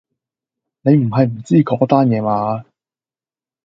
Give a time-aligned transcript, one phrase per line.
[0.81, 2.65] 你唔係唔知嗰單野嘛？